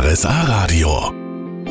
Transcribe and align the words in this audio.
RSA 0.00 0.42
Radio. 0.42 1.12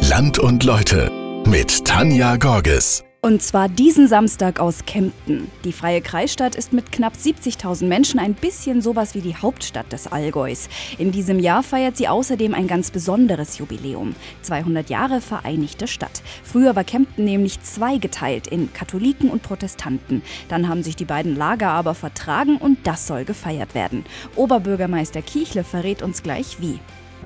Land 0.09 0.37
und 0.37 0.65
Leute 0.65 1.09
mit 1.47 1.85
Tanja 1.85 2.35
Gorges. 2.35 3.05
Und 3.21 3.41
zwar 3.41 3.69
diesen 3.69 4.09
Samstag 4.09 4.59
aus 4.59 4.83
Kempten. 4.85 5.49
Die 5.63 5.71
freie 5.71 6.01
Kreisstadt 6.01 6.53
ist 6.55 6.73
mit 6.73 6.91
knapp 6.91 7.13
70.000 7.13 7.85
Menschen 7.85 8.19
ein 8.19 8.33
bisschen 8.33 8.81
sowas 8.81 9.15
wie 9.15 9.21
die 9.21 9.37
Hauptstadt 9.37 9.93
des 9.93 10.07
Allgäus. 10.07 10.67
In 10.97 11.13
diesem 11.13 11.39
Jahr 11.39 11.63
feiert 11.63 11.95
sie 11.95 12.09
außerdem 12.09 12.53
ein 12.53 12.67
ganz 12.67 12.91
besonderes 12.91 13.59
Jubiläum. 13.59 14.13
200 14.41 14.89
Jahre 14.89 15.21
Vereinigte 15.21 15.87
Stadt. 15.87 16.21
Früher 16.43 16.75
war 16.75 16.83
Kempten 16.83 17.23
nämlich 17.23 17.61
zweigeteilt 17.61 18.47
in 18.47 18.73
Katholiken 18.73 19.29
und 19.29 19.41
Protestanten. 19.41 20.21
Dann 20.49 20.67
haben 20.67 20.83
sich 20.83 20.97
die 20.97 21.05
beiden 21.05 21.37
Lager 21.37 21.69
aber 21.69 21.95
vertragen 21.95 22.57
und 22.57 22.79
das 22.85 23.07
soll 23.07 23.23
gefeiert 23.23 23.73
werden. 23.73 24.03
Oberbürgermeister 24.35 25.21
Kiechle 25.21 25.63
verrät 25.63 26.01
uns 26.01 26.23
gleich 26.23 26.57
wie. 26.59 26.81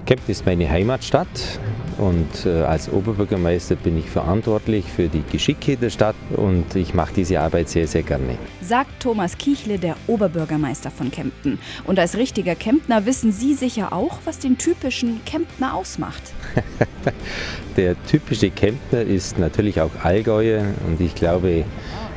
Kempten 0.06 0.32
ist 0.32 0.46
meine 0.46 0.70
Heimatstadt 0.70 1.60
und 1.98 2.46
äh, 2.46 2.64
als 2.64 2.92
Oberbürgermeister 2.92 3.76
bin 3.76 3.98
ich 3.98 4.10
verantwortlich 4.10 4.86
für 4.86 5.08
die 5.08 5.24
Geschicke 5.32 5.78
der 5.78 5.90
Stadt 5.90 6.16
und 6.36 6.76
ich 6.76 6.94
mache 6.94 7.14
diese 7.16 7.40
Arbeit 7.40 7.70
sehr, 7.70 7.88
sehr 7.88 8.02
gerne. 8.04 8.38
Sagt 8.62 9.02
Thomas 9.02 9.38
Kiechle, 9.38 9.78
der 9.78 9.96
Oberbürgermeister 10.08 10.90
von 10.90 11.12
Kempten. 11.12 11.60
Und 11.86 12.00
als 12.00 12.18
richtiger 12.18 12.56
Kemptner 12.56 13.06
wissen 13.06 13.32
Sie 13.32 13.54
sicher 13.54 13.94
auch, 13.94 14.20
was 14.26 14.40
den 14.40 14.58
typischen 14.58 15.24
Kemptner 15.26 15.76
ausmacht. 15.76 16.22
der 17.78 17.96
typische 18.06 18.50
Kemptner 18.50 19.02
ist 19.02 19.38
natürlich 19.38 19.80
auch 19.82 19.92
Allgäuer 20.04 20.66
und 20.88 21.00
ich 21.00 21.14
glaube, 21.14 21.66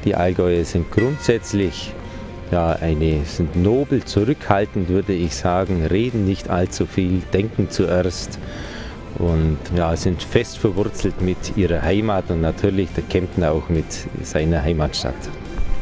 die 0.04 0.14
Allgäuer 0.14 0.64
sind 0.64 0.90
grundsätzlich 0.90 1.92
ja, 2.54 2.68
eine, 2.80 3.24
sind 3.24 3.56
nobel, 3.56 4.04
zurückhaltend, 4.04 4.88
würde 4.88 5.12
ich 5.12 5.34
sagen, 5.34 5.84
reden 5.84 6.24
nicht 6.24 6.50
allzu 6.50 6.86
viel, 6.86 7.20
denken 7.32 7.68
zuerst 7.68 8.38
und 9.18 9.58
ja, 9.76 9.96
sind 9.96 10.22
fest 10.22 10.58
verwurzelt 10.58 11.20
mit 11.20 11.56
ihrer 11.56 11.82
Heimat 11.82 12.30
und 12.30 12.40
natürlich 12.40 12.90
der 12.94 13.02
Kempten 13.02 13.42
auch 13.42 13.68
mit 13.68 13.86
seiner 14.22 14.62
Heimatstadt. 14.62 15.16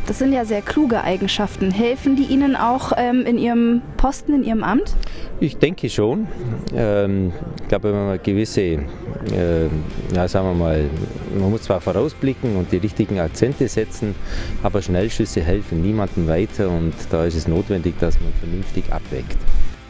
Das 0.07 0.19
sind 0.19 0.33
ja 0.33 0.45
sehr 0.45 0.63
kluge 0.63 1.03
Eigenschaften. 1.03 1.71
Helfen 1.71 2.17
die 2.17 2.25
Ihnen 2.25 2.57
auch 2.57 2.93
ähm, 2.97 3.25
in 3.25 3.39
Ihrem 3.39 3.83
Posten, 3.97 4.35
in 4.35 4.43
Ihrem 4.43 4.65
Amt? 4.65 4.97
Ich 5.39 5.57
denke 5.59 5.89
schon. 5.89 6.27
Ähm, 6.75 7.33
ich 7.61 7.69
glaube, 7.69 7.93
wenn 7.93 8.07
man 8.07 8.23
gewisse, 8.23 8.61
äh, 8.61 8.79
ja, 10.15 10.27
sagen 10.27 10.49
wir 10.49 10.55
mal, 10.55 10.85
man 11.39 11.51
muss 11.51 11.63
zwar 11.63 11.81
vorausblicken 11.81 12.57
und 12.57 12.73
die 12.73 12.79
richtigen 12.79 13.21
Akzente 13.21 13.69
setzen, 13.69 14.15
aber 14.63 14.83
Schnellschüsse 14.83 15.41
helfen 15.41 15.83
niemandem 15.83 16.27
weiter 16.27 16.69
und 16.69 16.95
da 17.11 17.25
ist 17.25 17.37
es 17.37 17.47
notwendig, 17.47 17.95
dass 18.01 18.21
man 18.21 18.33
vernünftig 18.41 18.85
abwägt. 18.93 19.37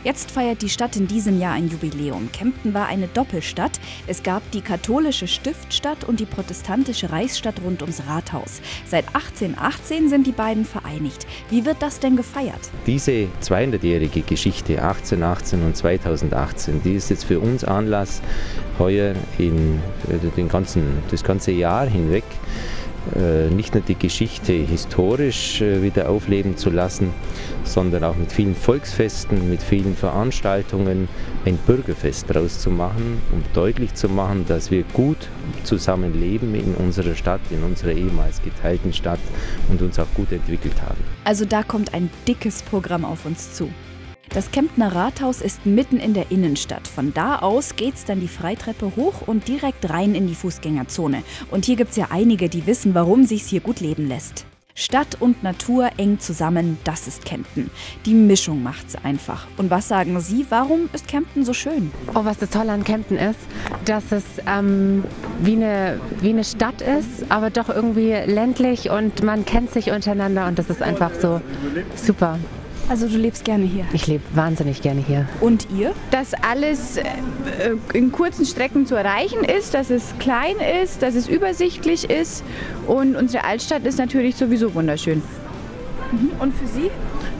Jetzt 0.04 0.32
feiert 0.32 0.62
die 0.62 0.68
Stadt 0.68 0.96
in 0.96 1.06
diesem 1.06 1.38
Jahr 1.38 1.52
ein 1.52 1.68
Jubiläum. 1.68 2.28
Kempten 2.32 2.74
war 2.74 2.86
eine 2.88 3.06
Doppelstadt. 3.06 3.78
Es 4.08 4.24
gab 4.24 4.42
die 4.50 4.60
katholische 4.60 5.28
Stiftstadt 5.28 6.02
und 6.02 6.18
die 6.18 6.26
protestantische 6.26 7.12
Reichsstadt 7.12 7.60
rund 7.64 7.82
ums 7.82 8.02
Rathaus. 8.08 8.60
Seit 8.84 9.06
1818 9.14 10.08
sind 10.08 10.26
die 10.26 10.32
beiden 10.32 10.64
vereinigt. 10.64 11.24
Wie 11.50 11.64
wird 11.64 11.76
das 11.80 12.00
denn 12.00 12.16
gefeiert? 12.16 12.58
Diese 12.84 13.28
200-jährige 13.42 14.22
Geschichte 14.22 14.82
1818 14.82 15.62
und 15.62 15.76
2018, 15.76 16.82
die 16.82 16.94
ist 16.94 17.08
jetzt 17.10 17.24
für 17.24 17.38
uns 17.38 17.62
Anlass, 17.62 18.22
heuer 18.80 19.14
in 19.38 19.78
äh, 20.08 20.18
den 20.36 20.48
ganzen, 20.48 20.98
das 21.12 21.22
ganze 21.22 21.52
Jahr 21.52 21.86
hinweg 21.86 22.24
nicht 23.50 23.74
nur 23.74 23.82
die 23.82 23.96
Geschichte 23.96 24.52
historisch 24.52 25.60
äh, 25.60 25.82
wieder 25.82 26.08
aufleben 26.08 26.56
zu 26.56 26.70
lassen, 26.70 27.10
sondern 27.64 28.04
auch 28.04 28.16
mit 28.16 28.32
vielen 28.32 28.54
Volksfesten, 28.54 29.50
mit 29.50 29.62
vielen 29.62 29.96
Veranstaltungen 29.96 31.08
ein 31.44 31.56
Bürgerfest 31.58 32.30
daraus 32.30 32.60
zu 32.60 32.70
machen, 32.70 33.20
um 33.32 33.42
deutlich 33.54 33.94
zu 33.94 34.08
machen, 34.08 34.44
dass 34.46 34.70
wir 34.70 34.84
gut 34.92 35.28
zusammenleben 35.64 36.54
in 36.54 36.74
unserer 36.74 37.14
Stadt, 37.14 37.40
in 37.50 37.62
unserer 37.62 37.92
ehemals 37.92 38.40
geteilten 38.42 38.92
Stadt 38.92 39.20
und 39.68 39.82
uns 39.82 39.98
auch 39.98 40.06
gut 40.14 40.32
entwickelt 40.32 40.80
haben. 40.80 41.00
Also 41.24 41.44
da 41.44 41.62
kommt 41.62 41.94
ein 41.94 42.10
dickes 42.26 42.62
Programm 42.62 43.04
auf 43.04 43.26
uns 43.26 43.52
zu. 43.52 43.68
Das 44.34 44.50
Kemptner 44.50 44.94
Rathaus 44.94 45.42
ist 45.42 45.66
mitten 45.66 45.98
in 45.98 46.14
der 46.14 46.30
Innenstadt. 46.30 46.88
Von 46.88 47.12
da 47.12 47.40
aus 47.40 47.76
geht's 47.76 48.06
dann 48.06 48.20
die 48.20 48.28
Freitreppe 48.28 48.92
hoch 48.96 49.26
und 49.26 49.46
direkt 49.46 49.90
rein 49.90 50.14
in 50.14 50.26
die 50.26 50.34
Fußgängerzone. 50.34 51.22
Und 51.50 51.66
hier 51.66 51.76
gibt's 51.76 51.96
ja 51.96 52.06
einige, 52.08 52.48
die 52.48 52.66
wissen, 52.66 52.94
warum 52.94 53.24
sich's 53.24 53.48
hier 53.48 53.60
gut 53.60 53.80
leben 53.80 54.08
lässt. 54.08 54.46
Stadt 54.74 55.20
und 55.20 55.42
Natur 55.42 55.90
eng 55.98 56.18
zusammen, 56.18 56.78
das 56.82 57.06
ist 57.06 57.26
Kempten. 57.26 57.70
Die 58.06 58.14
Mischung 58.14 58.62
macht's 58.62 58.96
einfach. 59.04 59.46
Und 59.58 59.70
was 59.70 59.88
sagen 59.88 60.18
Sie, 60.20 60.46
warum 60.48 60.88
ist 60.94 61.08
Kempten 61.08 61.44
so 61.44 61.52
schön? 61.52 61.90
Oh, 62.14 62.24
was 62.24 62.38
das 62.38 62.48
Tolle 62.48 62.72
an 62.72 62.84
Kempten 62.84 63.18
ist, 63.18 63.38
dass 63.84 64.12
es 64.12 64.24
ähm, 64.46 65.04
wie, 65.42 65.56
eine, 65.56 66.00
wie 66.22 66.30
eine 66.30 66.44
Stadt 66.44 66.80
ist, 66.80 67.30
aber 67.30 67.50
doch 67.50 67.68
irgendwie 67.68 68.12
ländlich 68.12 68.88
und 68.88 69.22
man 69.22 69.44
kennt 69.44 69.72
sich 69.72 69.90
untereinander 69.90 70.46
und 70.46 70.58
das 70.58 70.70
ist 70.70 70.80
einfach 70.80 71.10
so 71.20 71.42
super. 71.96 72.38
Also 72.88 73.08
du 73.08 73.16
lebst 73.16 73.44
gerne 73.44 73.64
hier? 73.64 73.84
Ich 73.92 74.06
lebe 74.06 74.22
wahnsinnig 74.34 74.82
gerne 74.82 75.02
hier. 75.06 75.26
Und 75.40 75.68
ihr? 75.76 75.92
Dass 76.10 76.34
alles 76.34 76.96
äh, 76.96 77.04
in 77.94 78.12
kurzen 78.12 78.44
Strecken 78.44 78.86
zu 78.86 78.94
erreichen 78.94 79.44
ist, 79.44 79.74
dass 79.74 79.90
es 79.90 80.14
klein 80.18 80.56
ist, 80.82 81.02
dass 81.02 81.14
es 81.14 81.28
übersichtlich 81.28 82.10
ist 82.10 82.44
und 82.86 83.16
unsere 83.16 83.44
Altstadt 83.44 83.84
ist 83.84 83.98
natürlich 83.98 84.36
sowieso 84.36 84.74
wunderschön. 84.74 85.22
Mhm. 86.12 86.30
Und 86.38 86.54
für 86.54 86.66
Sie? 86.66 86.90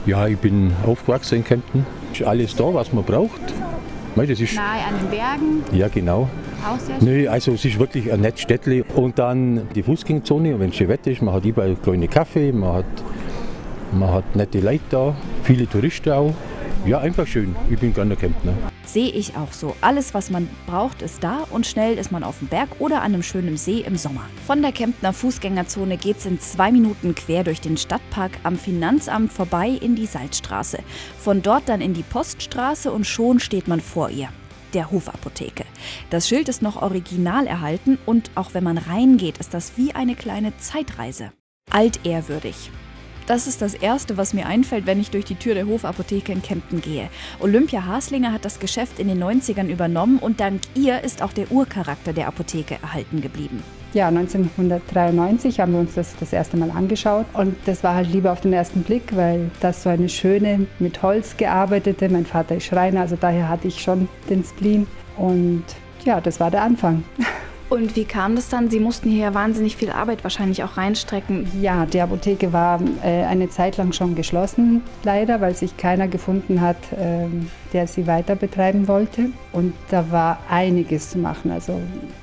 Ja, 0.05 0.27
ich 0.27 0.37
bin 0.37 0.73
aufgewachsen 0.85 1.35
in 1.35 1.43
Kempten. 1.43 1.85
Ist 2.11 2.23
alles 2.23 2.55
da, 2.55 2.73
was 2.73 2.91
man 2.91 3.03
braucht. 3.03 3.41
Das 4.15 4.29
ist 4.29 4.55
Nahe 4.55 4.85
an 4.87 4.99
den 4.99 5.09
Bergen? 5.09 5.63
Ja, 5.71 5.87
genau. 5.87 6.29
Auch 6.63 6.79
sehr 6.79 6.99
schön. 6.99 7.21
Nee, 7.21 7.27
also 7.27 7.53
es 7.53 7.65
ist 7.65 7.79
wirklich 7.79 8.11
ein 8.11 8.21
nettes 8.21 8.41
Städtchen. 8.41 8.83
Und 8.95 9.17
dann 9.17 9.67
die 9.73 9.81
Fußgängerzone, 9.81 10.59
wenn 10.59 10.69
es 10.69 10.75
schön 10.75 10.87
Wetter 10.87 11.11
ist, 11.11 11.21
man 11.21 11.33
hat 11.33 11.45
überall 11.45 11.75
kleine 11.75 12.07
Kaffee, 12.07 12.51
man 12.51 12.73
hat 12.73 12.85
man 13.93 14.11
hat 14.11 14.35
nette 14.35 14.59
Leute 14.59 14.83
da, 14.89 15.15
viele 15.43 15.67
Touristen 15.67 16.11
auch. 16.11 16.33
Ja, 16.85 16.99
einfach 16.99 17.25
schön. 17.25 17.55
Ich 17.69 17.79
bin 17.79 17.93
gerne 17.93 18.17
Kemptner. 18.17 18.53
Sehe 18.85 19.09
ich 19.09 19.37
auch 19.37 19.53
so. 19.53 19.73
Alles, 19.79 20.13
was 20.13 20.29
man 20.29 20.49
braucht, 20.67 21.01
ist 21.01 21.23
da 21.23 21.47
und 21.49 21.65
schnell 21.65 21.97
ist 21.97 22.11
man 22.11 22.23
auf 22.23 22.39
dem 22.39 22.49
Berg 22.49 22.69
oder 22.79 22.97
an 22.97 23.13
einem 23.13 23.23
schönen 23.23 23.55
See 23.55 23.85
im 23.87 23.95
Sommer. 23.95 24.25
Von 24.45 24.61
der 24.61 24.73
Kemptner 24.73 25.13
Fußgängerzone 25.13 25.95
geht 25.95 26.17
es 26.17 26.25
in 26.25 26.41
zwei 26.41 26.73
Minuten 26.73 27.15
quer 27.15 27.45
durch 27.45 27.61
den 27.61 27.77
Stadtpark 27.77 28.31
am 28.43 28.57
Finanzamt 28.57 29.31
vorbei 29.31 29.69
in 29.69 29.95
die 29.95 30.05
Salzstraße. 30.05 30.79
Von 31.17 31.41
dort 31.41 31.69
dann 31.69 31.79
in 31.79 31.93
die 31.93 32.03
Poststraße 32.03 32.91
und 32.91 33.07
schon 33.07 33.39
steht 33.39 33.69
man 33.69 33.79
vor 33.79 34.09
ihr 34.09 34.27
der 34.73 34.91
Hofapotheke. 34.91 35.65
Das 36.09 36.27
Schild 36.27 36.49
ist 36.49 36.63
noch 36.63 36.81
original 36.81 37.45
erhalten 37.45 37.99
und 38.07 38.31
auch 38.35 38.55
wenn 38.55 38.63
man 38.63 38.79
reingeht, 38.79 39.37
ist 39.37 39.53
das 39.53 39.73
wie 39.77 39.93
eine 39.93 40.15
kleine 40.15 40.57
Zeitreise. 40.57 41.31
Altehrwürdig. 41.69 42.71
Das 43.25 43.47
ist 43.47 43.61
das 43.61 43.73
Erste, 43.73 44.17
was 44.17 44.33
mir 44.33 44.47
einfällt, 44.47 44.85
wenn 44.85 44.99
ich 44.99 45.09
durch 45.09 45.23
die 45.23 45.35
Tür 45.35 45.53
der 45.53 45.67
Hofapotheke 45.67 46.31
in 46.33 46.41
Kempten 46.41 46.81
gehe. 46.81 47.09
Olympia 47.39 47.85
Haslinger 47.85 48.33
hat 48.33 48.43
das 48.43 48.59
Geschäft 48.59 48.99
in 48.99 49.07
den 49.07 49.23
90ern 49.23 49.67
übernommen 49.67 50.19
und 50.19 50.41
dank 50.41 50.61
ihr 50.75 51.01
ist 51.01 51.21
auch 51.21 51.31
der 51.31 51.49
Urcharakter 51.51 52.11
der 52.11 52.27
Apotheke 52.27 52.75
erhalten 52.81 53.21
geblieben. 53.21 53.63
Ja, 53.93 54.07
1993 54.07 55.59
haben 55.59 55.73
wir 55.73 55.79
uns 55.79 55.93
das 55.93 56.15
das 56.19 56.33
erste 56.33 56.57
Mal 56.57 56.71
angeschaut 56.71 57.27
und 57.33 57.55
das 57.65 57.83
war 57.83 57.95
halt 57.95 58.11
Liebe 58.11 58.31
auf 58.31 58.41
den 58.41 58.51
ersten 58.51 58.81
Blick, 58.83 59.15
weil 59.15 59.51
das 59.61 59.83
so 59.83 59.89
eine 59.89 60.09
schöne, 60.09 60.65
mit 60.79 61.01
Holz 61.03 61.37
gearbeitete, 61.37 62.09
mein 62.09 62.25
Vater 62.25 62.55
ist 62.55 62.65
Schreiner, 62.65 63.01
also 63.01 63.15
daher 63.19 63.47
hatte 63.47 63.67
ich 63.67 63.81
schon 63.81 64.09
den 64.29 64.43
Spleen 64.43 64.87
und 65.15 65.63
ja, 66.03 66.19
das 66.19 66.39
war 66.39 66.51
der 66.51 66.63
Anfang. 66.63 67.03
Und 67.73 67.95
wie 67.95 68.05
kam 68.05 68.35
das 68.35 68.49
dann? 68.49 68.69
Sie 68.69 68.79
mussten 68.79 69.09
hier 69.09 69.33
wahnsinnig 69.33 69.75
viel 69.75 69.89
Arbeit 69.89 70.23
wahrscheinlich 70.23 70.63
auch 70.63 70.77
reinstrecken. 70.77 71.47
Ja, 71.59 71.87
die 71.87 72.01
Apotheke 72.01 72.53
war 72.53 72.79
äh, 73.03 73.23
eine 73.23 73.49
Zeit 73.49 73.77
lang 73.77 73.93
schon 73.93 74.13
geschlossen, 74.13 74.83
leider, 75.01 75.41
weil 75.41 75.55
sich 75.55 75.75
keiner 75.75 76.07
gefunden 76.07 76.61
hat, 76.61 76.77
äh, 76.91 77.25
der 77.73 77.87
sie 77.87 78.05
weiter 78.05 78.35
betreiben 78.35 78.87
wollte. 78.87 79.29
Und 79.53 79.73
da 79.89 80.11
war 80.11 80.37
einiges 80.51 81.09
zu 81.09 81.17
machen. 81.17 81.49
Also 81.49 81.79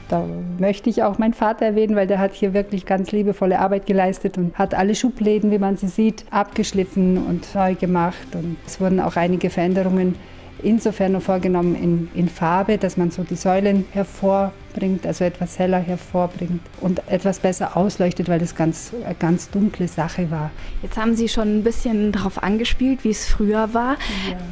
da 0.08 0.25
möchte 0.60 0.88
ich 0.88 1.02
auch 1.02 1.19
meinen 1.19 1.34
Vater 1.34 1.66
erwähnen, 1.66 1.96
weil 1.96 2.06
der 2.06 2.20
hat 2.20 2.32
hier 2.32 2.54
wirklich 2.54 2.86
ganz 2.86 3.10
liebevolle 3.10 3.58
Arbeit 3.58 3.86
geleistet 3.86 4.38
und 4.38 4.56
hat 4.56 4.75
alle 4.75 4.94
Schubläden, 4.94 5.50
wie 5.50 5.58
man 5.58 5.76
sie 5.76 5.88
sieht, 5.88 6.26
abgeschliffen 6.30 7.19
und 7.26 7.52
neu 7.56 7.75
gemacht. 7.75 8.34
Und 8.34 8.56
es 8.69 8.80
wurden 8.80 9.00
auch 9.00 9.16
einige 9.16 9.50
Veränderungen 9.50 10.14
insofern 10.62 11.12
nur 11.12 11.20
vorgenommen 11.20 11.74
in, 11.74 12.08
in 12.14 12.28
Farbe, 12.28 12.78
dass 12.78 12.96
man 12.96 13.10
so 13.10 13.22
die 13.22 13.36
Säulen 13.36 13.84
hervorbringt, 13.92 15.06
also 15.06 15.24
etwas 15.24 15.58
heller 15.58 15.78
hervorbringt 15.78 16.60
und 16.80 17.02
etwas 17.08 17.40
besser 17.40 17.76
ausleuchtet, 17.76 18.28
weil 18.28 18.38
das 18.38 18.54
ganz, 18.54 18.92
eine 19.04 19.14
ganz 19.14 19.50
dunkle 19.50 19.88
Sache 19.88 20.30
war. 20.30 20.50
Jetzt 20.82 20.96
haben 20.96 21.14
Sie 21.14 21.28
schon 21.28 21.58
ein 21.58 21.64
bisschen 21.64 22.12
darauf 22.12 22.42
angespielt, 22.42 23.04
wie 23.04 23.10
es 23.10 23.26
früher 23.26 23.74
war. 23.74 23.96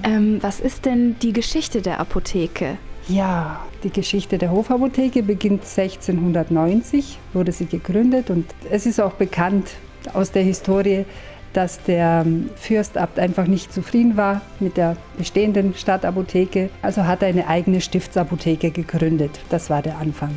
Ja. 0.04 0.10
Ähm, 0.10 0.38
was 0.40 0.60
ist 0.60 0.84
denn 0.84 1.16
die 1.20 1.32
Geschichte 1.32 1.82
der 1.82 2.00
Apotheke? 2.00 2.78
Ja, 3.08 3.60
die 3.84 3.90
Geschichte 3.90 4.36
der 4.36 4.50
Hofapotheke 4.50 5.22
beginnt 5.22 5.62
1690, 5.62 7.18
wurde 7.32 7.52
sie 7.52 7.64
gegründet 7.64 8.28
und 8.28 8.44
es 8.70 8.84
ist 8.84 9.00
auch 9.00 9.14
bekannt 9.14 9.70
aus 10.12 10.30
der 10.30 10.42
Historie, 10.42 11.06
dass 11.52 11.82
der 11.82 12.26
Fürstabt 12.56 13.18
einfach 13.18 13.46
nicht 13.46 13.72
zufrieden 13.72 14.16
war 14.16 14.42
mit 14.60 14.76
der 14.76 14.96
bestehenden 15.16 15.74
Stadtapotheke. 15.74 16.70
Also 16.82 17.06
hat 17.06 17.22
er 17.22 17.28
eine 17.28 17.48
eigene 17.48 17.80
Stiftsapotheke 17.80 18.70
gegründet. 18.70 19.40
Das 19.48 19.70
war 19.70 19.82
der 19.82 19.98
Anfang. 19.98 20.34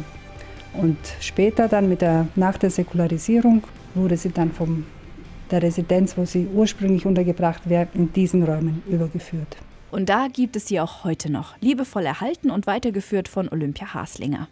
Und 0.74 0.98
später 1.20 1.68
dann 1.68 1.90
mit 1.90 2.02
der, 2.02 2.28
nach 2.36 2.58
der 2.58 2.70
Säkularisierung 2.70 3.64
wurde 3.94 4.18
sie 4.18 4.32
dann 4.32 4.52
von 4.52 4.86
der 5.52 5.62
Residenz, 5.62 6.18
wo 6.18 6.26
sie 6.26 6.48
ursprünglich 6.48 7.06
untergebracht 7.06 7.70
wäre, 7.70 7.88
in 7.94 8.14
diesen 8.14 8.44
Räumen 8.44 8.82
übergeführt. 8.88 9.58
Und 9.92 10.08
da 10.08 10.28
gibt 10.32 10.56
es 10.56 10.68
sie 10.68 10.80
auch 10.80 11.04
heute 11.04 11.30
noch, 11.30 11.58
liebevoll 11.60 12.06
erhalten 12.06 12.50
und 12.50 12.66
weitergeführt 12.66 13.28
von 13.28 13.50
Olympia 13.50 13.94
Haslinger. 13.94 14.48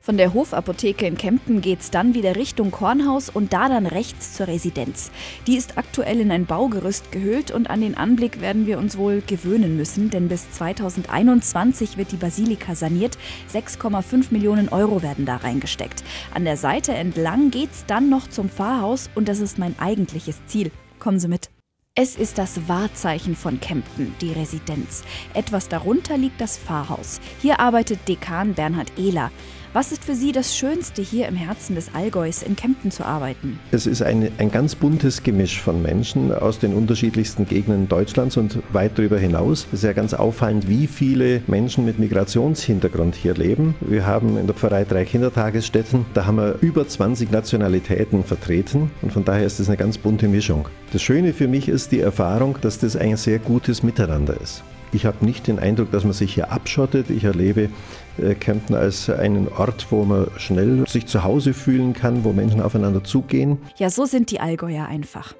Von 0.00 0.16
der 0.16 0.34
Hofapotheke 0.34 1.06
in 1.06 1.16
Kempten 1.16 1.60
geht's 1.60 1.90
dann 1.90 2.14
wieder 2.14 2.36
Richtung 2.36 2.70
Kornhaus 2.70 3.28
und 3.28 3.52
da 3.52 3.68
dann 3.68 3.86
rechts 3.86 4.34
zur 4.34 4.46
Residenz. 4.46 5.10
Die 5.46 5.56
ist 5.56 5.78
aktuell 5.78 6.20
in 6.20 6.30
ein 6.30 6.46
Baugerüst 6.46 7.10
gehüllt 7.10 7.50
und 7.50 7.68
an 7.68 7.80
den 7.80 7.96
Anblick 7.96 8.40
werden 8.40 8.66
wir 8.66 8.78
uns 8.78 8.96
wohl 8.96 9.20
gewöhnen 9.26 9.76
müssen, 9.76 10.10
denn 10.10 10.28
bis 10.28 10.48
2021 10.52 11.96
wird 11.96 12.12
die 12.12 12.16
Basilika 12.16 12.76
saniert. 12.76 13.18
6,5 13.52 14.26
Millionen 14.30 14.68
Euro 14.68 15.02
werden 15.02 15.26
da 15.26 15.36
reingesteckt. 15.36 16.04
An 16.32 16.44
der 16.44 16.56
Seite 16.56 16.94
entlang 16.94 17.50
geht's 17.50 17.84
dann 17.86 18.08
noch 18.08 18.28
zum 18.28 18.48
Pfarrhaus 18.48 19.10
und 19.16 19.28
das 19.28 19.40
ist 19.40 19.58
mein 19.58 19.76
eigentliches 19.78 20.38
Ziel. 20.46 20.70
Kommen 21.00 21.18
Sie 21.18 21.28
mit. 21.28 21.50
Es 21.98 22.14
ist 22.14 22.36
das 22.36 22.68
Wahrzeichen 22.68 23.34
von 23.34 23.58
Kempten, 23.58 24.14
die 24.20 24.30
Residenz. 24.30 25.02
Etwas 25.32 25.70
darunter 25.70 26.18
liegt 26.18 26.42
das 26.42 26.58
Pfarrhaus. 26.58 27.22
Hier 27.40 27.58
arbeitet 27.58 28.06
Dekan 28.06 28.52
Bernhard 28.52 28.92
Ehler. 28.98 29.30
Was 29.76 29.92
ist 29.92 30.04
für 30.04 30.14
Sie 30.14 30.32
das 30.32 30.56
Schönste, 30.56 31.02
hier 31.02 31.28
im 31.28 31.36
Herzen 31.36 31.74
des 31.74 31.94
Allgäus 31.94 32.42
in 32.42 32.56
Kempten 32.56 32.90
zu 32.90 33.04
arbeiten? 33.04 33.58
Es 33.72 33.86
ist 33.86 34.00
ein, 34.00 34.32
ein 34.38 34.50
ganz 34.50 34.74
buntes 34.74 35.22
Gemisch 35.22 35.60
von 35.60 35.82
Menschen 35.82 36.32
aus 36.32 36.58
den 36.58 36.72
unterschiedlichsten 36.72 37.46
Gegenden 37.46 37.86
Deutschlands 37.86 38.38
und 38.38 38.60
weit 38.72 38.92
darüber 38.98 39.18
hinaus. 39.18 39.66
Es 39.66 39.80
ist 39.80 39.84
ja 39.84 39.92
ganz 39.92 40.14
auffallend, 40.14 40.66
wie 40.66 40.86
viele 40.86 41.42
Menschen 41.46 41.84
mit 41.84 41.98
Migrationshintergrund 41.98 43.16
hier 43.16 43.34
leben. 43.34 43.74
Wir 43.82 44.06
haben 44.06 44.38
in 44.38 44.46
der 44.46 44.56
Pfarrei 44.56 44.84
drei 44.84 45.04
Kindertagesstätten, 45.04 46.06
da 46.14 46.24
haben 46.24 46.38
wir 46.38 46.56
über 46.62 46.88
20 46.88 47.30
Nationalitäten 47.30 48.24
vertreten 48.24 48.90
und 49.02 49.12
von 49.12 49.26
daher 49.26 49.44
ist 49.44 49.60
es 49.60 49.68
eine 49.68 49.76
ganz 49.76 49.98
bunte 49.98 50.26
Mischung. 50.26 50.70
Das 50.94 51.02
Schöne 51.02 51.34
für 51.34 51.48
mich 51.48 51.68
ist 51.68 51.92
die 51.92 52.00
Erfahrung, 52.00 52.56
dass 52.62 52.78
das 52.78 52.96
ein 52.96 53.18
sehr 53.18 53.40
gutes 53.40 53.82
Miteinander 53.82 54.40
ist. 54.40 54.64
Ich 54.96 55.04
habe 55.04 55.22
nicht 55.26 55.46
den 55.46 55.58
Eindruck, 55.58 55.90
dass 55.90 56.04
man 56.04 56.14
sich 56.14 56.32
hier 56.32 56.50
abschottet. 56.50 57.10
Ich 57.10 57.24
erlebe 57.24 57.68
äh, 58.16 58.34
Kempten 58.34 58.74
als 58.74 59.10
einen 59.10 59.46
Ort, 59.46 59.88
wo 59.90 60.06
man 60.06 60.28
schnell 60.38 60.88
sich 60.88 61.04
zu 61.04 61.22
Hause 61.22 61.52
fühlen 61.52 61.92
kann, 61.92 62.24
wo 62.24 62.32
Menschen 62.32 62.62
aufeinander 62.62 63.04
zugehen. 63.04 63.58
Ja, 63.76 63.90
so 63.90 64.06
sind 64.06 64.30
die 64.30 64.40
Allgäuer 64.40 64.86
einfach. 64.86 65.34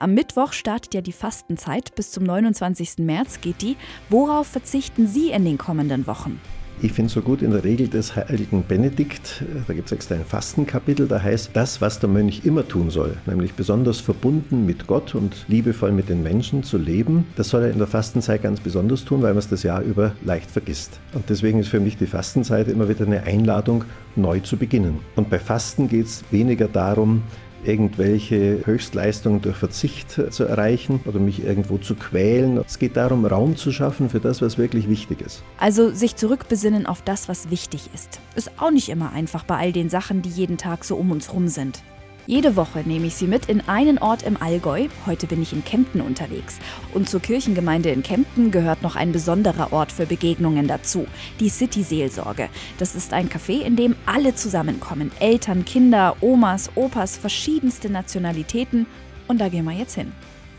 Am 0.00 0.14
Mittwoch 0.14 0.52
startet 0.52 0.94
ja 0.94 1.00
die 1.00 1.12
Fastenzeit. 1.12 1.94
Bis 1.94 2.10
zum 2.10 2.24
29. 2.24 2.98
März 2.98 3.40
geht 3.40 3.62
die. 3.62 3.76
Worauf 4.10 4.48
verzichten 4.48 5.06
Sie 5.06 5.30
in 5.30 5.44
den 5.44 5.58
kommenden 5.58 6.08
Wochen? 6.08 6.40
Ich 6.80 6.92
finde 6.92 7.10
so 7.10 7.22
gut 7.22 7.42
in 7.42 7.50
der 7.50 7.64
Regel 7.64 7.88
des 7.88 8.14
heiligen 8.14 8.62
Benedikt, 8.62 9.42
da 9.66 9.74
gibt 9.74 9.86
es 9.86 9.92
extra 9.92 10.14
ein 10.14 10.24
Fastenkapitel, 10.24 11.08
da 11.08 11.20
heißt 11.20 11.50
das, 11.52 11.80
was 11.80 11.98
der 11.98 12.08
Mönch 12.08 12.42
immer 12.44 12.68
tun 12.68 12.90
soll, 12.90 13.16
nämlich 13.26 13.54
besonders 13.54 13.98
verbunden 13.98 14.64
mit 14.64 14.86
Gott 14.86 15.16
und 15.16 15.44
liebevoll 15.48 15.90
mit 15.90 16.08
den 16.08 16.22
Menschen 16.22 16.62
zu 16.62 16.78
leben, 16.78 17.26
das 17.34 17.48
soll 17.48 17.62
er 17.62 17.72
in 17.72 17.78
der 17.78 17.88
Fastenzeit 17.88 18.44
ganz 18.44 18.60
besonders 18.60 19.04
tun, 19.04 19.22
weil 19.22 19.30
man 19.30 19.38
es 19.38 19.48
das 19.48 19.64
Jahr 19.64 19.82
über 19.82 20.12
leicht 20.24 20.52
vergisst. 20.52 21.00
Und 21.14 21.28
deswegen 21.28 21.58
ist 21.58 21.68
für 21.68 21.80
mich 21.80 21.96
die 21.96 22.06
Fastenzeit 22.06 22.68
immer 22.68 22.88
wieder 22.88 23.06
eine 23.06 23.24
Einladung, 23.24 23.84
neu 24.14 24.38
zu 24.38 24.56
beginnen. 24.56 25.00
Und 25.16 25.30
bei 25.30 25.40
Fasten 25.40 25.88
geht 25.88 26.06
es 26.06 26.22
weniger 26.30 26.68
darum, 26.68 27.24
irgendwelche 27.64 28.60
Höchstleistungen 28.64 29.40
durch 29.40 29.56
Verzicht 29.56 30.20
zu 30.30 30.44
erreichen 30.44 31.00
oder 31.04 31.18
mich 31.18 31.44
irgendwo 31.44 31.78
zu 31.78 31.94
quälen. 31.94 32.58
Es 32.58 32.78
geht 32.78 32.96
darum, 32.96 33.26
Raum 33.26 33.56
zu 33.56 33.72
schaffen 33.72 34.10
für 34.10 34.20
das, 34.20 34.42
was 34.42 34.58
wirklich 34.58 34.88
wichtig 34.88 35.20
ist. 35.20 35.42
Also 35.58 35.90
sich 35.90 36.16
zurückbesinnen 36.16 36.86
auf 36.86 37.02
das, 37.02 37.28
was 37.28 37.50
wichtig 37.50 37.90
ist. 37.94 38.20
Ist 38.34 38.52
auch 38.58 38.70
nicht 38.70 38.88
immer 38.88 39.12
einfach 39.12 39.44
bei 39.44 39.56
all 39.56 39.72
den 39.72 39.90
Sachen, 39.90 40.22
die 40.22 40.30
jeden 40.30 40.58
Tag 40.58 40.84
so 40.84 40.96
um 40.96 41.10
uns 41.10 41.32
rum 41.32 41.48
sind. 41.48 41.82
Jede 42.28 42.56
Woche 42.56 42.80
nehme 42.80 43.06
ich 43.06 43.14
Sie 43.14 43.26
mit 43.26 43.46
in 43.46 43.66
einen 43.70 43.96
Ort 43.96 44.22
im 44.22 44.36
Allgäu. 44.36 44.88
Heute 45.06 45.26
bin 45.26 45.40
ich 45.40 45.54
in 45.54 45.64
Kempten 45.64 46.02
unterwegs. 46.02 46.58
Und 46.92 47.08
zur 47.08 47.20
Kirchengemeinde 47.20 47.88
in 47.88 48.02
Kempten 48.02 48.50
gehört 48.50 48.82
noch 48.82 48.96
ein 48.96 49.12
besonderer 49.12 49.72
Ort 49.72 49.90
für 49.92 50.04
Begegnungen 50.04 50.68
dazu. 50.68 51.06
Die 51.40 51.48
City 51.48 51.82
Seelsorge. 51.82 52.50
Das 52.76 52.94
ist 52.94 53.14
ein 53.14 53.30
Café, 53.30 53.62
in 53.62 53.76
dem 53.76 53.96
alle 54.04 54.34
zusammenkommen. 54.34 55.10
Eltern, 55.20 55.64
Kinder, 55.64 56.16
Omas, 56.20 56.70
Opas, 56.74 57.16
verschiedenste 57.16 57.88
Nationalitäten. 57.88 58.84
Und 59.26 59.40
da 59.40 59.48
gehen 59.48 59.64
wir 59.64 59.72
jetzt 59.72 59.94
hin. 59.94 60.12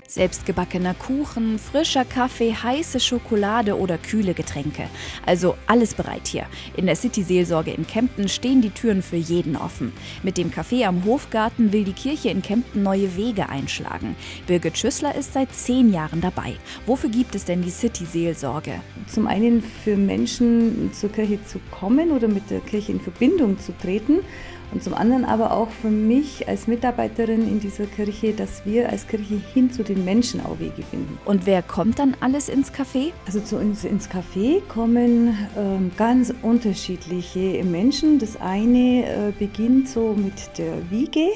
Selbstgebackener 0.10 0.96
Kuchen, 0.96 1.60
frischer 1.60 2.04
Kaffee, 2.04 2.52
heiße 2.52 3.00
Schokolade 3.00 3.78
oder 3.78 4.00
kühle 4.00 4.34
Getränke. 4.34 4.90
Also 5.24 5.56
alles 5.68 5.94
bereit 5.94 6.28
hier. 6.28 6.48
In 6.76 6.88
der 6.88 6.96
City-Seelsorge 6.96 7.70
in 7.70 7.86
Kempten 7.86 8.28
stehen 8.28 8.60
die 8.60 8.72
Türen 8.72 9.04
für 9.04 9.18
jeden 9.18 9.56
offen. 9.56 9.94
Mit 10.24 10.40
dem 10.40 10.50
Café 10.50 10.88
am 10.88 11.06
Hofgarten 11.06 11.72
will 11.74 11.84
die 11.84 11.94
Kirche 11.94 12.30
in 12.30 12.42
Kempten 12.42 12.82
neue 12.82 13.16
Wege 13.18 13.50
einschlagen. 13.50 14.16
Birgit 14.48 14.80
Schüssler 14.80 15.14
ist 15.14 15.34
seit 15.34 15.54
zehn 15.54 15.94
Jahren 15.94 16.22
dabei. 16.22 16.56
Wofür 16.88 17.12
gibt 17.12 17.36
es 17.36 17.46
denn 17.46 17.62
die 17.62 17.70
City-Seelsorge? 17.70 18.82
Zum 19.08 19.28
einen 19.28 19.62
für 19.62 19.96
Menschen 19.96 20.92
zur 20.92 21.12
Kirche 21.12 21.38
zu 21.46 21.60
kommen 21.70 22.10
oder 22.10 22.28
mit 22.28 22.50
der 22.50 22.62
Kirche 22.62 22.94
in 22.94 23.00
Verbindung 23.00 23.60
zu 23.60 23.78
treten 23.78 24.22
und 24.72 24.84
zum 24.84 24.94
anderen 24.94 25.26
aber 25.26 25.52
auch 25.52 25.70
für 25.70 25.90
mich 25.90 26.48
als 26.48 26.68
Mitarbeiterin 26.68 27.48
in 27.48 27.60
dieser 27.60 27.86
Kirche, 27.86 28.34
dass 28.34 28.66
wir 28.66 28.90
als 28.90 29.08
Kirche 29.08 29.42
hin 29.54 29.72
zu 29.72 29.84
den 29.84 30.06
Menschen 30.06 30.42
auch 30.46 30.60
Wege 30.60 30.84
finden. 30.84 31.18
Und 31.26 31.46
wer 31.46 31.62
kommt 31.62 32.00
dann 32.00 32.16
alles 32.20 32.50
ins 32.50 32.72
Café? 32.72 33.12
Also 33.26 33.40
zu 33.40 33.58
uns 33.58 33.84
ins 33.84 34.10
Café 34.10 34.62
kommen 34.68 35.38
ähm, 35.58 35.92
ganz 35.98 36.34
unterschiedliche 36.42 37.64
Menschen. 37.64 38.20
Das 38.20 38.40
eine 38.40 39.06
äh, 39.06 39.32
beginnt 39.38 39.90
so 39.90 40.14
mit 40.14 40.58
der 40.58 40.90
Wiege 40.90 41.30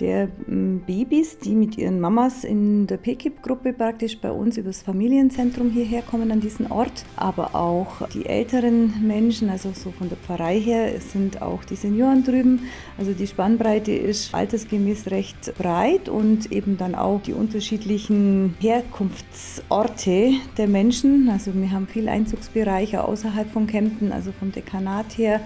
der 0.00 0.28
ähm, 0.48 0.82
Babys, 0.86 1.38
die 1.38 1.54
mit 1.54 1.76
ihren 1.78 2.00
Mamas 2.00 2.44
in 2.44 2.86
der 2.86 2.96
PKIP-Gruppe 2.96 3.72
praktisch 3.72 4.18
bei 4.18 4.30
uns 4.30 4.56
übers 4.56 4.82
Familienzentrum 4.82 5.70
hierher 5.70 6.02
kommen 6.02 6.30
an 6.30 6.40
diesen 6.40 6.70
Ort. 6.70 7.04
Aber 7.16 7.54
auch 7.54 8.06
die 8.08 8.26
älteren 8.26 9.06
Menschen, 9.06 9.50
also 9.50 9.72
so 9.74 9.90
von 9.90 10.08
der 10.08 10.18
Pfarrei 10.18 10.60
her, 10.60 11.00
sind 11.00 11.42
auch 11.42 11.64
die 11.64 11.76
Senioren 11.76 12.24
drüben. 12.24 12.60
Also 12.96 13.12
die 13.12 13.26
Spannbreite 13.26 13.92
ist 13.92 14.34
altersgemäß 14.34 15.10
recht 15.10 15.54
breit 15.58 16.08
und 16.08 16.52
eben 16.52 16.76
dann 16.76 16.94
auch 16.94 17.22
die 17.22 17.32
unterschiedlichen 17.32 18.56
Herkunftsorte 18.60 20.32
der 20.56 20.68
Menschen. 20.68 21.28
Also 21.28 21.54
wir 21.54 21.70
haben 21.70 21.86
viele 21.86 22.10
Einzugsbereiche 22.10 23.04
außerhalb 23.04 23.50
von 23.50 23.66
Kempten, 23.66 24.12
also 24.12 24.32
vom 24.32 24.52
Dekanat 24.52 25.18
her. 25.18 25.40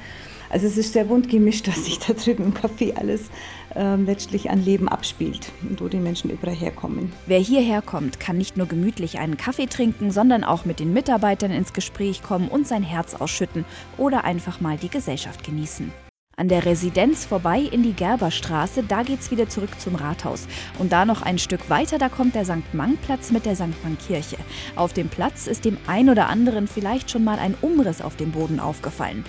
Also 0.53 0.67
es 0.67 0.77
ist 0.77 0.93
sehr 0.93 1.05
bunt 1.05 1.31
gemischt, 1.31 1.67
was 1.73 1.87
sich 1.87 1.99
da 1.99 2.13
drüben 2.13 2.45
im 2.45 2.55
Café 2.55 2.95
alles 2.95 3.31
äh, 3.75 3.97
letztlich 3.97 4.51
an 4.51 4.63
Leben 4.63 4.89
abspielt 4.89 5.51
und 5.69 5.81
wo 5.81 5.89
die 5.89 5.99
Menschen 5.99 6.31
überall 6.31 6.55
herkommen. 6.55 7.13
Wer 7.27 7.41
hierher 7.41 7.83
kommt, 7.83 8.21
kann 8.21 8.37
nicht 8.37 8.57
nur 8.57 8.67
gemütlich 8.67 9.19
einen 9.19 9.39
Kaffee 9.39 9.67
trinken, 9.67 10.11
sondern 10.11 10.45
auch 10.45 10.65
mit 10.67 10.79
den 10.79 10.93
Mitarbeitern 10.93 11.51
ins 11.51 11.73
Gespräch 11.73 12.23
kommen 12.23 12.49
und 12.49 12.69
sein 12.69 12.83
Herz 12.83 13.15
ausschütten 13.15 13.65
oder 13.97 14.25
einfach 14.25 14.61
mal 14.61 14.77
die 14.77 14.91
Gesellschaft 14.91 15.43
genießen. 15.43 15.91
An 16.35 16.49
der 16.49 16.65
Residenz 16.65 17.27
vorbei 17.27 17.61
in 17.61 17.83
die 17.83 17.93
Gerberstraße, 17.93 18.83
da 18.83 19.03
geht's 19.03 19.31
wieder 19.31 19.51
zurück 19.51 19.79
zum 19.79 19.97
Rathaus. 19.97 20.49
Und 20.79 20.91
da 20.91 21.05
noch 21.05 21.21
ein 21.21 21.39
Stück 21.39 21.69
weiter, 21.69 21.99
da 21.99 22.09
kommt 22.09 22.35
der 22.35 22.47
St. 22.47 22.73
Mang-Platz 22.73 23.31
mit 23.31 23.45
der 23.45 23.55
St. 23.55 23.83
Mang-Kirche. 23.83 24.39
Auf 24.75 24.95
dem 24.95 25.11
Platz 25.11 25.47
ist 25.47 25.67
dem 25.67 25.77
ein 25.87 26.09
oder 26.09 26.29
anderen 26.29 26.69
vielleicht 26.69 27.11
schon 27.11 27.23
mal 27.23 27.39
ein 27.39 27.55
Umriss 27.61 28.01
auf 28.01 28.17
dem 28.17 28.33
Boden 28.33 28.61
aufgefallen. 28.61 29.25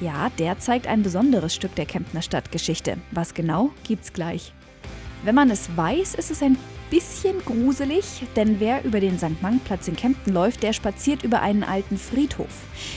Ja, 0.00 0.30
der 0.38 0.58
zeigt 0.58 0.88
ein 0.88 1.02
besonderes 1.02 1.54
Stück 1.54 1.74
der 1.76 1.86
Kemptner 1.86 2.22
Stadtgeschichte. 2.22 2.96
Was 3.12 3.34
genau, 3.34 3.70
gibt's 3.86 4.12
gleich. 4.12 4.52
Wenn 5.24 5.36
man 5.36 5.50
es 5.50 5.76
weiß, 5.76 6.16
ist 6.16 6.30
es 6.30 6.42
ein 6.42 6.58
bisschen 6.90 7.44
gruselig, 7.44 8.04
denn 8.36 8.60
wer 8.60 8.84
über 8.84 9.00
den 9.00 9.18
St. 9.18 9.42
Mang-Platz 9.42 9.88
in 9.88 9.96
Kempten 9.96 10.32
läuft, 10.32 10.62
der 10.62 10.72
spaziert 10.72 11.22
über 11.22 11.40
einen 11.42 11.64
alten 11.64 11.98
Friedhof. 11.98 12.48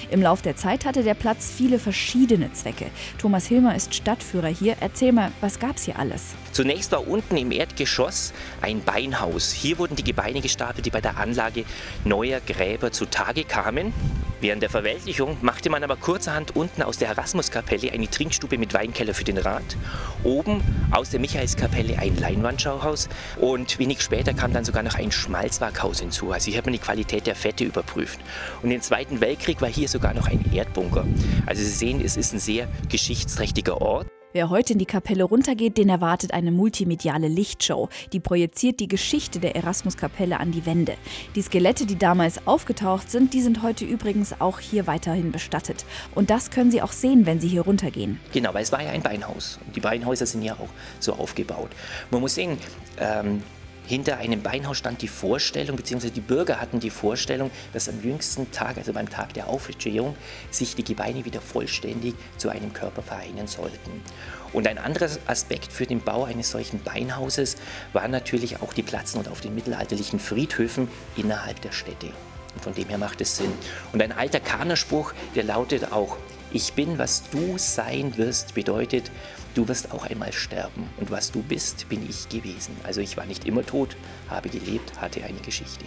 Im 0.10 0.22
Lauf 0.22 0.42
der 0.42 0.56
Zeit 0.56 0.86
hatte 0.86 1.04
der 1.04 1.14
Platz 1.14 1.52
viele 1.56 1.80
verschiedene 1.80 2.52
Zwecke. 2.54 2.88
Thomas 3.18 3.46
Hilmer 3.48 3.76
ist 3.76 3.94
Stadtführer 3.94 4.48
hier. 4.48 4.76
Erzähl 4.80 5.12
mal, 5.12 5.32
was 5.42 5.60
gab's 5.60 5.84
hier 5.86 6.00
alles? 6.00 6.36
Zunächst 6.52 6.92
war 6.92 7.08
unten 7.08 7.38
im 7.38 7.52
Erdgeschoss 7.52 8.34
ein 8.62 8.82
Beinhaus. 8.82 9.52
Hier 9.52 9.78
wurden 9.78 9.96
die 9.96 10.04
Gebeine 10.04 10.42
gestapelt, 10.42 10.86
die 10.86 10.92
bei 10.92 11.02
der 11.02 11.18
Anlage 11.18 11.66
neuer 12.04 12.40
Gräber 12.40 12.92
zutage 12.92 13.44
kamen. 13.44 13.94
Während 14.42 14.64
der 14.64 14.72
Verweltlichung 14.72 15.38
machte 15.42 15.70
man 15.70 15.84
aber 15.84 15.96
kurzerhand 15.96 16.56
unten 16.56 16.82
aus 16.82 16.98
der 16.98 17.10
Erasmuskapelle 17.10 17.92
eine 17.92 18.10
Trinkstube 18.10 18.58
mit 18.58 18.74
Weinkeller 18.74 19.14
für 19.14 19.24
den 19.24 19.38
Rat. 19.38 19.78
Oben 20.24 20.64
aus 20.90 21.12
der 21.12 21.20
Michaelskapelle 21.20 22.00
ein 22.00 22.18
Leinwandschauhaus 22.18 23.08
und 23.40 23.78
wenig 23.78 24.02
später 24.02 24.34
kam 24.34 24.52
dann 24.52 24.66
sogar 24.66 24.82
noch 24.82 24.96
ein 24.96 25.12
Schmalzwerkhaus 25.12 26.00
hinzu. 26.00 26.32
Also 26.32 26.50
hier 26.50 26.58
hat 26.58 26.66
man 26.66 26.74
die 26.74 26.80
Qualität 26.80 27.28
der 27.28 27.36
Fette 27.36 27.64
überprüft. 27.64 28.20
Und 28.64 28.72
im 28.72 28.82
Zweiten 28.82 29.22
Weltkrieg 29.22 29.62
war 29.62 29.70
hier 29.70 29.88
sogar 29.88 30.16
noch 30.16 30.28
ein 30.28 30.44
Erdbunker. 30.52 31.06
Also 31.46 31.62
Sie 31.62 31.70
sehen, 31.70 32.02
es 32.04 32.18
ist 32.18 32.34
ein 32.34 32.40
sehr 32.40 32.68
geschichtsträchtiger 32.90 33.80
Ort. 33.80 34.08
Wer 34.34 34.50
heute 34.50 34.74
in 34.74 34.80
die 34.80 34.86
Kapelle 34.86 35.26
runtergeht, 35.26 35.78
den 35.78 35.90
erwartet 35.90 36.34
eine 36.34 36.52
multimediale 36.52 37.28
Lichtshow. 37.28 37.90
Die 38.14 38.22
projiziert 38.22 38.80
die 38.80 38.88
Geschichte 38.88 39.40
der 39.40 39.58
Erasmuskapelle 39.58 40.40
an 40.40 40.52
die 40.54 40.66
Wände. 40.66 40.96
Die 41.36 41.42
Skelette, 41.42 41.86
die 41.86 41.98
damals 41.98 42.48
aufgetaucht 42.48 43.12
sind, 43.12 43.34
die 43.34 43.42
sind 43.42 43.62
heute 43.62 43.84
übrigens 43.84 44.40
auch 44.40 44.60
hier 44.60 44.88
weiterhin 44.88 45.34
bestattet. 45.34 45.84
Und 46.16 46.30
das 46.30 46.50
können 46.50 46.72
Sie 46.72 46.82
auch 46.82 46.94
sehen, 46.94 47.26
wenn 47.26 47.42
Sie 47.42 47.50
hier 47.50 47.64
runtergehen. 47.64 48.22
Genau, 48.32 48.54
weil 48.54 48.64
es 48.64 48.72
war 48.72 48.82
ja 48.82 48.92
ein 48.92 49.04
Beinhaus. 49.04 49.60
Die 49.76 49.82
Beinhäuser 49.82 50.26
sind 50.26 50.44
ja 50.44 50.54
auch 50.54 50.70
so 51.02 51.12
aufgebaut. 51.14 51.72
Man 52.10 52.22
muss 52.22 52.36
sehen, 52.36 52.58
ähm, 53.00 53.44
hinter 53.86 54.18
einem 54.18 54.42
Beinhaus 54.42 54.78
stand 54.78 55.02
die 55.02 55.08
Vorstellung, 55.08 55.76
beziehungsweise 55.76 56.14
die 56.14 56.22
Bürger 56.22 56.62
hatten 56.62 56.80
die 56.80 56.90
Vorstellung, 56.90 57.52
dass 57.74 57.90
am 57.90 58.02
jüngsten 58.02 58.52
Tag, 58.52 58.78
also 58.78 58.94
beim 58.94 59.10
Tag 59.10 59.34
der 59.34 59.48
Auferstehung, 59.48 60.16
sich 60.50 60.76
die 60.76 60.84
Gebeine 60.84 61.26
wieder 61.26 61.42
vollständig 61.42 62.16
zu 62.38 62.50
einem 62.50 62.74
Körper 62.74 63.02
vereinen 63.02 63.48
sollten. 63.48 64.02
Und 64.54 64.68
ein 64.68 64.78
anderer 64.78 65.10
Aspekt 65.28 65.72
für 65.72 65.86
den 65.86 66.02
Bau 66.02 66.26
eines 66.26 66.52
solchen 66.52 66.82
Beinhauses 66.84 67.56
war 67.94 68.08
natürlich 68.08 68.62
auch 68.62 68.74
die 68.74 68.84
Platznot 68.84 69.28
auf 69.28 69.42
den 69.42 69.56
mittelalterlichen 69.56 70.20
Friedhöfen 70.20 70.88
innerhalb 71.16 71.62
der 71.62 71.72
Städte. 71.72 72.08
Und 72.54 72.64
von 72.64 72.74
dem 72.74 72.90
her 72.90 72.98
macht 72.98 73.22
es 73.22 73.38
Sinn. 73.38 73.52
Und 73.94 74.02
ein 74.02 74.12
alter 74.12 74.42
Kanerspruch, 74.42 75.14
der 75.36 75.44
lautet 75.44 75.92
auch, 75.92 76.18
ich 76.54 76.74
bin, 76.74 76.98
was 76.98 77.30
du 77.30 77.58
sein 77.58 78.18
wirst, 78.18 78.54
bedeutet, 78.56 79.10
du 79.54 79.68
wirst 79.68 79.92
auch 79.92 80.06
einmal 80.06 80.34
sterben. 80.34 80.90
Und 80.98 81.12
was 81.12 81.32
du 81.32 81.42
bist, 81.42 81.88
bin 81.90 82.08
ich 82.08 82.30
gewesen. 82.30 82.76
Also 82.84 83.02
ich 83.02 83.18
war 83.18 83.26
nicht 83.26 83.46
immer 83.46 83.66
tot, 83.66 83.96
habe 84.30 84.50
gelebt, 84.50 85.00
hatte 85.00 85.24
eine 85.24 85.40
Geschichte. 85.40 85.86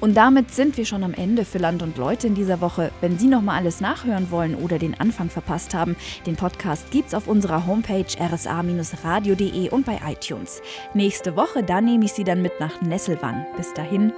Und 0.00 0.16
damit 0.16 0.50
sind 0.50 0.78
wir 0.78 0.86
schon 0.86 1.04
am 1.04 1.12
Ende 1.12 1.44
für 1.44 1.58
Land 1.58 1.82
und 1.82 1.98
Leute 1.98 2.26
in 2.26 2.34
dieser 2.34 2.62
Woche. 2.62 2.90
Wenn 3.02 3.18
Sie 3.18 3.26
noch 3.26 3.42
mal 3.42 3.56
alles 3.56 3.82
nachhören 3.82 4.30
wollen 4.30 4.54
oder 4.54 4.78
den 4.78 4.98
Anfang 4.98 5.28
verpasst 5.28 5.74
haben, 5.74 5.94
den 6.24 6.36
Podcast 6.36 6.90
gibt's 6.90 7.12
auf 7.12 7.28
unserer 7.28 7.66
Homepage 7.66 8.06
rsa-radio.de 8.18 9.68
und 9.68 9.84
bei 9.84 10.00
iTunes. 10.06 10.62
Nächste 10.94 11.36
Woche, 11.36 11.62
da 11.62 11.82
nehme 11.82 12.06
ich 12.06 12.14
Sie 12.14 12.24
dann 12.24 12.40
mit 12.40 12.58
nach 12.60 12.80
Nesselwang. 12.80 13.44
Bis 13.58 13.74
dahin, 13.74 14.12